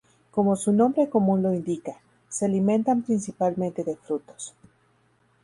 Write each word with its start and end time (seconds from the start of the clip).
Como 0.31 0.55
su 0.55 0.73
nombre 0.73 1.09
común 1.11 1.43
lo 1.43 1.53
indica, 1.53 2.01
se 2.27 2.45
alimentan 2.45 3.03
principalmente 3.03 3.83
de 3.83 3.95
frutos. 3.97 4.55